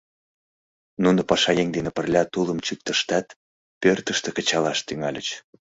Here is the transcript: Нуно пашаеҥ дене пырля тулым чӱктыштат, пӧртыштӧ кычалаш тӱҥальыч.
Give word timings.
Нуно 1.03 1.21
пашаеҥ 1.31 1.67
дене 1.75 1.89
пырля 1.95 2.23
тулым 2.33 2.59
чӱктыштат, 2.65 3.27
пӧртыштӧ 3.81 4.29
кычалаш 4.37 4.79
тӱҥальыч. 4.87 5.27